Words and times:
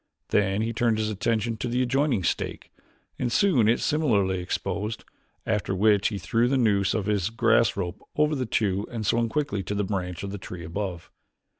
Then 0.29 0.63
he 0.63 0.73
turned 0.73 0.97
his 0.97 1.11
attention 1.11 1.57
to 1.57 1.67
an 1.67 1.79
adjoining 1.79 2.23
stake 2.23 2.71
and 3.19 3.31
soon 3.31 3.67
had 3.67 3.75
it 3.77 3.81
similarly 3.81 4.39
exposed, 4.39 5.05
after 5.45 5.75
which 5.75 6.07
he 6.07 6.17
threw 6.17 6.47
the 6.47 6.57
noose 6.57 6.95
of 6.95 7.05
his 7.05 7.29
grass 7.29 7.77
rope 7.77 8.01
over 8.15 8.33
the 8.33 8.47
two 8.47 8.87
and 8.89 9.05
swung 9.05 9.29
quickly 9.29 9.61
to 9.61 9.75
the 9.75 9.83
branch 9.83 10.23
of 10.23 10.31
the 10.31 10.39
tree 10.39 10.63
above. 10.65 11.11